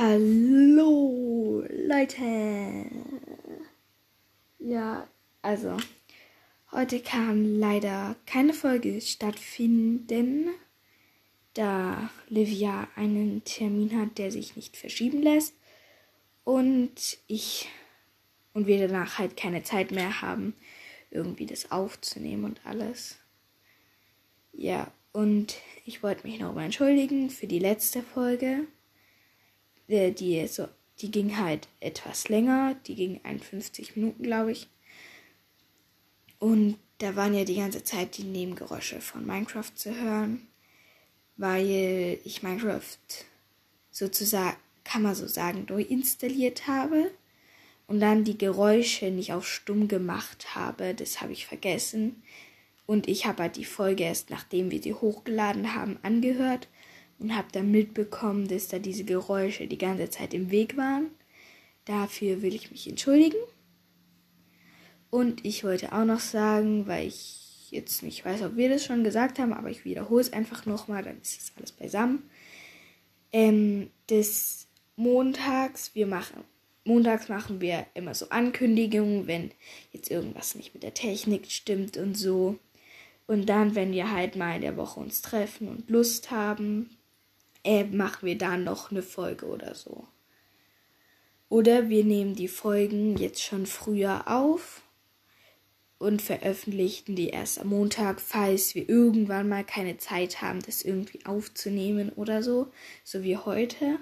[0.00, 2.86] Hallo Leute.
[4.60, 5.08] Ja,
[5.42, 5.76] also
[6.70, 10.50] heute kann leider keine Folge stattfinden,
[11.54, 15.56] da Livia einen Termin hat, der sich nicht verschieben lässt
[16.44, 17.68] und ich
[18.54, 20.54] und wir danach halt keine Zeit mehr haben,
[21.10, 23.18] irgendwie das aufzunehmen und alles.
[24.52, 28.68] Ja, und ich wollte mich nochmal entschuldigen für die letzte Folge
[29.88, 30.68] äh, die, so,
[31.00, 32.76] die ging halt etwas länger.
[32.86, 34.68] Die ging 51 Minuten, glaube ich.
[36.38, 40.46] Und da waren ja die ganze Zeit die Nebengeräusche von Minecraft zu hören,
[41.36, 42.98] weil ich Minecraft
[43.90, 47.10] sozusagen, kann man so sagen, durchinstalliert habe
[47.86, 50.94] und dann die Geräusche nicht auf stumm gemacht habe.
[50.94, 52.22] Das habe ich vergessen.
[52.86, 56.68] Und ich habe halt die Folge erst nachdem wir sie hochgeladen haben angehört
[57.18, 61.10] und habe dann mitbekommen, dass da diese Geräusche die ganze Zeit im Weg waren.
[61.84, 63.38] Dafür will ich mich entschuldigen.
[65.10, 69.04] Und ich wollte auch noch sagen, weil ich jetzt nicht weiß, ob wir das schon
[69.04, 72.22] gesagt haben, aber ich wiederhole es einfach nochmal, dann ist das alles beisammen.
[73.32, 76.44] Ähm, des Montags, wir machen,
[76.84, 79.50] montags machen wir immer so Ankündigungen, wenn
[79.92, 82.58] jetzt irgendwas nicht mit der Technik stimmt und so.
[83.26, 86.97] Und dann, wenn wir halt mal in der Woche uns treffen und Lust haben,
[87.68, 90.08] äh, machen wir da noch eine Folge oder so.
[91.50, 94.80] Oder wir nehmen die Folgen jetzt schon früher auf
[95.98, 101.26] und veröffentlichen die erst am Montag, falls wir irgendwann mal keine Zeit haben, das irgendwie
[101.26, 102.72] aufzunehmen oder so,
[103.04, 103.98] so wie heute.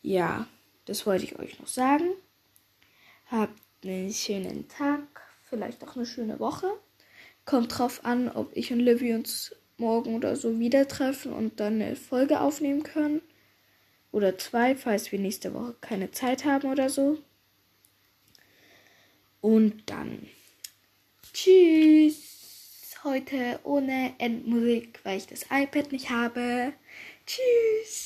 [0.00, 0.48] Ja,
[0.86, 2.08] das wollte ich euch noch sagen.
[3.26, 5.02] Habt einen schönen Tag,
[5.42, 6.68] vielleicht auch eine schöne Woche.
[7.44, 11.80] Kommt drauf an, ob ich und Livy uns morgen oder so wieder treffen und dann
[11.80, 13.20] eine Folge aufnehmen können.
[14.12, 17.18] Oder zwei, falls wir nächste Woche keine Zeit haben oder so.
[19.40, 20.26] Und dann
[21.32, 22.34] tschüss.
[23.04, 26.72] Heute ohne Endmusik, weil ich das iPad nicht habe.
[27.24, 27.86] Tschüss.